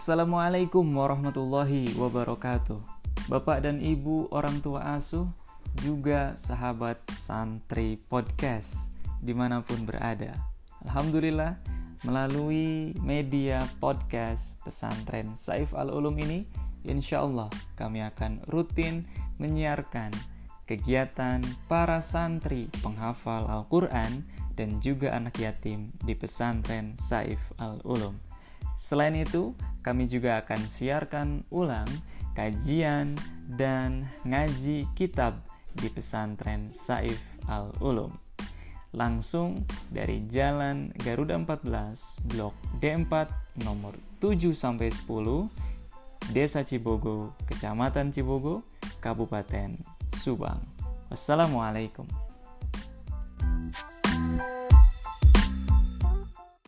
[0.00, 2.80] Assalamualaikum warahmatullahi wabarakatuh.
[3.28, 5.28] Bapak dan Ibu orang tua asuh,
[5.76, 10.32] juga sahabat santri podcast di mana pun berada.
[10.88, 11.60] Alhamdulillah
[12.08, 16.48] melalui media podcast pesantren Saif Al-Ulum ini,
[16.88, 19.04] insya Allah kami akan rutin
[19.36, 20.16] menyiarkan
[20.64, 24.24] kegiatan para santri penghafal Al-Quran
[24.56, 28.16] dan juga anak yatim di pesantren Saif Al-Ulum.
[28.80, 31.88] Selain itu, kami juga akan siarkan ulang
[32.36, 33.18] kajian
[33.58, 35.42] dan ngaji kitab
[35.74, 37.18] di pesantren Saif
[37.50, 38.10] Al-Ulum.
[38.90, 39.62] Langsung
[39.94, 43.30] dari Jalan Garuda 14, Blok D4
[43.62, 45.46] nomor 7 sampai 10,
[46.34, 48.66] Desa Cibogo, Kecamatan Cibogo,
[48.98, 49.78] Kabupaten
[50.10, 50.58] Subang.
[51.10, 52.29] Wassalamualaikum.